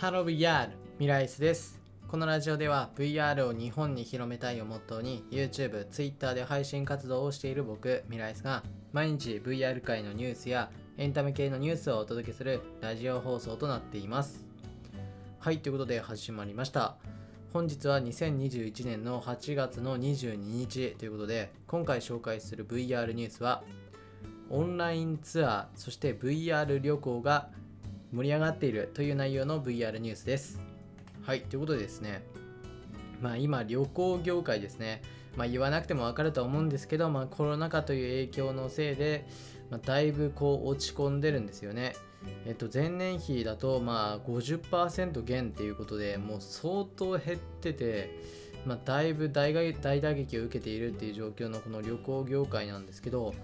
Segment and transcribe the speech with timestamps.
[0.00, 1.78] ハロー VR ミライスです。
[2.08, 8.62] このラジオでは VR を日本に広めたいをモットーに YouTube、Twitter で配信活動をしている僕ミライスが
[8.94, 14.46] 毎日 VR 界のニュースやエンタメ系のニュースをお届けするラジオ放送となっています。
[15.38, 16.96] はいということで始まりました。
[17.52, 23.62] 本日は2021年の8月の22日ということで今回紹介する VR ニュースは
[24.48, 27.50] オンラインツアーそして VR 旅行が
[28.12, 30.60] 盛り上がっているという内容の VR ニュースです。
[31.22, 32.24] はいということでですね
[33.20, 35.02] まあ今旅行業界ですね
[35.36, 39.26] まあ言わなくてもわかると思うんですけど、まあ、コロナ禍という影響のせいで、
[39.70, 41.94] まあ、だいぶこう落ち込んでるんですよね。
[42.44, 48.10] えっと、前年比だとまあ50%減っていうことでもう相当減ってて、
[48.66, 53.34] まあ、だいぶ大打撃を受けているっていう状況のこの旅行業界なんですけど、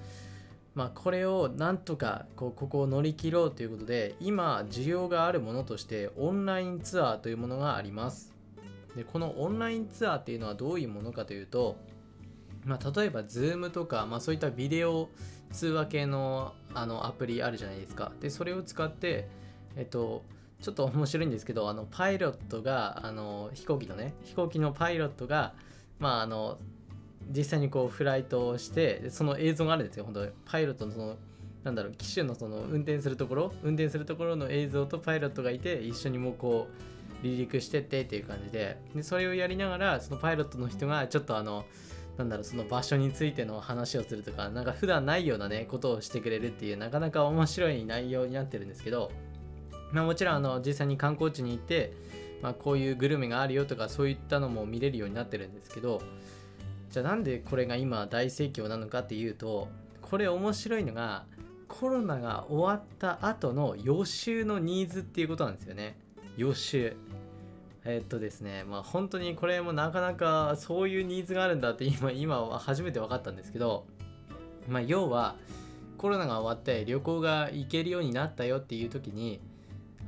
[0.76, 8.34] まあ、これをなんとかこうここを乗り切ろうということで今需要があるものとしてオンラインツアーというものがあります。
[8.94, 11.76] でこのオンラインツアーっていうのはどういうものかというと、
[12.66, 15.08] まあ、例えば Zoom とか、まあ、そういったビデオ
[15.50, 18.12] 通話系のあのアプリあるじゃないですか。
[18.20, 19.28] でそれを使って
[19.76, 20.24] えっと
[20.60, 25.54] ちょっと面白いんですけどあのパイロットがあの飛行機のね飛行機のパイロットが
[25.98, 26.58] まああの
[27.30, 30.04] 実際にこうフライトをしてその映像があるんですよ。
[30.04, 31.16] 本当パイロットのその
[31.64, 38.78] なんだろう機種のその運転するところ運転するところの映像とパイロットがいて一緒にもうこう離陸してってっていう感じで。
[38.94, 41.64] でそれをやりながらそのパイロットの人がちょっとあの
[42.16, 49.10] なんだろうその場所についての話をするとかなんか普段ないようなねことをしてくれるっていうなかなか面白い内容になってるんですけど
[49.92, 51.92] まあもちろんあの実際に観光地に行って
[52.42, 56.02] まあ、こういうグルメがあるよとかそういったのも見れるようになってるんですけど
[56.96, 59.68] じゃあなんでこれが今大盛況なのかっていうと
[60.00, 61.26] これ面白いのが
[61.68, 65.98] コロナが終わった後の予習のニーズっていうことなんですよね。
[66.38, 66.96] 予習。
[67.84, 73.84] えっとですねまあ本当にこれもなかなかそういうニーズがあるんだって今今は初めて分かったんですけど
[74.66, 75.36] まあ要は
[75.98, 79.42] コロナが終わって旅行が行けるようになったよっていう時に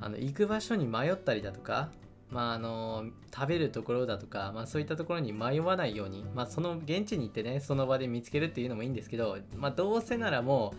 [0.01, 1.91] あの行く場所に迷ったりだとか
[2.31, 10.79] まあ、あの食べるところだとか、まあ、そういったところに迷わないように、まあ、その現地に行ってねその場で見つけるっていうのもいいんですけど、まあ、どうせならもう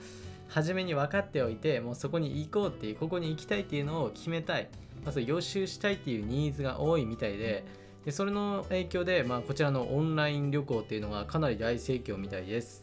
[0.50, 4.70] 初めに分かっておいてもうそこに行こうっていうここに行きたいっていうのを決めたい、
[5.04, 7.66] まあ、そう予習したいっていうニーズが多いみたいで
[8.06, 12.82] でそれの影響で、まあ、こちらのオンライン旅行っていうのがかなり大盛況みたいです。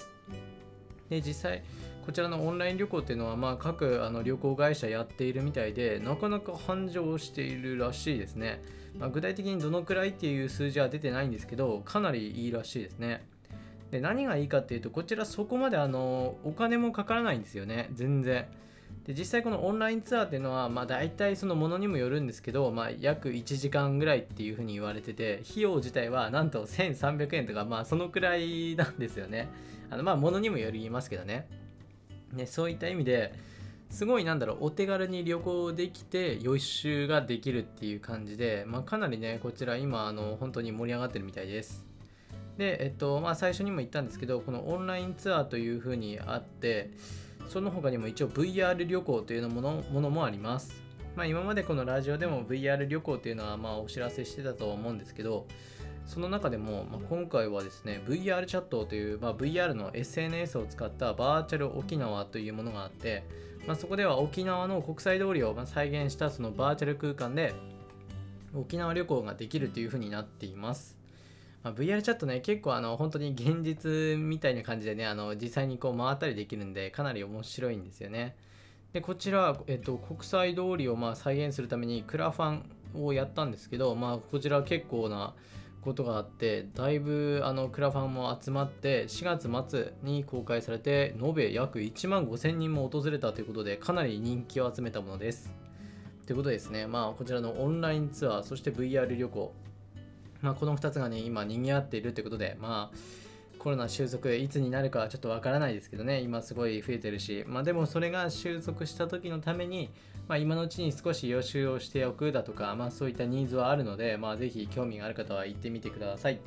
[1.08, 1.62] で実際
[2.06, 8.62] こちらのオンライン旅行っていうのは、まあ、各あの旅行会社やっているみたいで、なかなか繁盛しているらしいですね。
[8.96, 13.26] まあ、具体的にどのくらいっていう数字は出てないんですけど、かなりいいらしいですね。
[13.90, 18.46] で何がいいかっていうと、こちらそこまであのお金もかからないんですよね、全然。
[19.04, 29.48] で実際このオンラインツアーっていうのは、まあ、大体そのものにもよるんですけど、まあ、約1時間ぐらいっていうふうに言われてて費用自体はなんと1300円とか、まあ、そのくらいなんですよね
[29.90, 31.46] あのまあものにもよりますけどね
[32.32, 33.32] ね、そういった意味で
[33.90, 41.84] すごいなんだろうお手軽に旅行できて予習ができるっていう感じで、まあ、かなりねこちら今あの本当に盛り上がってるみたいです。
[42.58, 46.90] でえっとまあ最初にも言ったんですけどこのオンラインツアーというふうにあって
[47.48, 50.82] その他にも一応 VR 旅行というのものものもあります。
[51.14, 55.46] まあ今までこのラジオでも VR 旅行っていうのはまあお知らせしてたと思うんですけど
[56.06, 63.24] その中でも、まあ、今回はですね VR チャットという、まあ、VR の SNS を使ったバーチャル沖縄というものがあって、
[63.66, 67.54] まあ、そこでは沖縄の国際通りを再現したそのバーチャル空間で
[68.54, 70.96] 沖縄旅行ができるというふうになっています。
[71.62, 78.36] まあ、VR チャットね結構あの本当に現実みたいな感じでねあの実際にこう回ったりできるんでかなり面白いんですよね。
[78.92, 85.34] でこちら、えっと、国際通りをま再現するためにクラファンをやったんですけど、まあ、こちら結構な
[85.82, 95.54] ことがあってだいぶあのクラファンも集まって4月末に公開されて延べ約1万5000人も訪れたということでかなり人気を集めたものです。
[96.26, 99.54] ということですね、まあ、こちらのオンラインツアーそして VR 旅行、
[100.40, 102.96] まあ、この2つがね今賑わっているということでまあ
[103.58, 106.20] コロナ収束いつになるかはちょっとわからないですけどね。
[106.20, 107.44] 今すごい増えてるし。
[107.48, 109.90] まあでもそれが収束した時のために
[110.28, 116.40] まあ、今のうちに少し予習をしておくだとか、まあ、そういったニーズはあるので、まあ、ぜひ興味がある方は行ってみてください。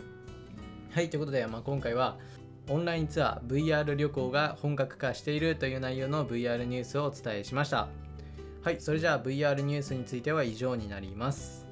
[0.92, 2.18] はい、ということで、まあ、今回は
[2.68, 7.88] オンラインツアー VR 旅行が本格化しているという内容の VR ニュースをお伝えしました。
[8.64, 11.66] はい、それじゃあ VR ニュースについては以上になります。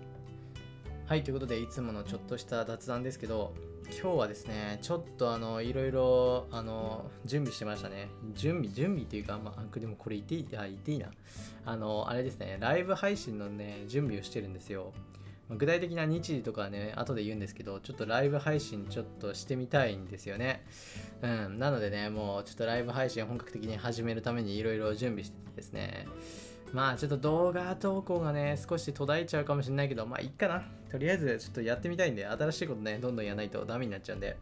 [1.05, 3.53] はい、ということでいつものちょっとした雑談ですけど、
[3.91, 8.09] 今日はですね、ちょっとあの、いろいろ、あの、準備してましたね。
[8.33, 11.09] 準備、準備っていうか、まあ、でもこれ言っていい、あ、言っていいな。
[11.65, 14.93] あの、あれですね、ライブ配信のね、準備をしてるんですよ。
[15.49, 20.65] 具体的な日時とかはね、後で言うんですけど、ちょっとライブ配信ちょっとしてみたいんですよね。
[21.21, 26.05] うん、なのでね、もうちょっとライブ配信本格的に始めるためにいろいろ準備しててですね。
[26.73, 30.63] まあちょっと動画投稿がね、少し途絶えちゃうかもしれないけど、まあいいかな。
[30.89, 34.37] とりあえずちょっとやってみたいんで、新しいことね、どんどんやらないとダメになっちゃうんで。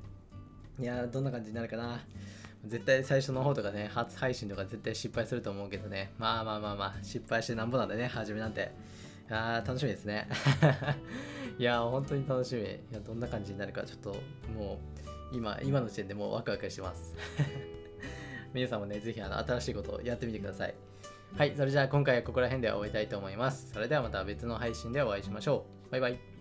[0.79, 1.99] いやー、どんな感じになるかな。
[2.65, 6.11] 絶対最初の方とかね、初配信とか絶対失敗すると思うけどね。
[6.17, 8.71] まあまあまあまあ、失敗してなんぼなんでね、初めなんて。
[9.29, 10.27] あー楽しみですね。
[11.57, 12.61] いやー、本当に楽しみ。
[12.61, 14.15] いや、どんな感じになるか、ちょっと
[14.53, 14.79] も
[15.31, 17.15] う、今、今の時点でもうワクワクしてます。
[18.53, 20.75] 皆さんもね、ぜひあの新しいことをやってみてください。
[21.37, 23.69] はい、それじゃあ今回はここら辺で終えたいと思います。
[23.73, 25.91] それではまた別の配信でお会いしましょう。
[25.91, 26.34] バイバイ。